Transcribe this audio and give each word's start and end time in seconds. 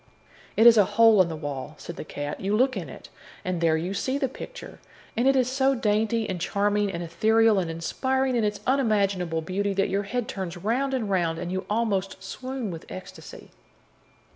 "It 0.57 0.65
is 0.65 0.77
a 0.77 0.83
hole 0.97 1.21
in 1.21 1.29
the 1.29 1.35
wall," 1.35 1.75
said 1.77 1.95
the 1.95 2.03
cat. 2.03 2.39
"You 2.41 2.57
look 2.57 2.75
in 2.75 2.89
it, 2.89 3.09
and 3.45 3.61
there 3.61 3.77
you 3.77 3.93
see 3.93 4.17
the 4.17 4.27
picture, 4.27 4.79
and 5.15 5.27
it 5.27 5.35
is 5.35 5.47
so 5.47 5.75
dainty 5.75 6.27
and 6.27 6.41
charming 6.41 6.91
and 6.91 7.03
ethereal 7.03 7.59
and 7.59 7.69
inspiring 7.69 8.35
in 8.35 8.43
its 8.43 8.61
unimaginable 8.65 9.41
beauty 9.43 9.75
that 9.75 9.89
your 9.89 10.01
head 10.01 10.27
turns 10.27 10.57
round 10.57 10.95
and 10.95 11.07
round, 11.07 11.37
and 11.37 11.51
you 11.51 11.67
almost 11.69 12.23
swoon 12.23 12.71
with 12.71 12.87
ecstasy." 12.91 13.51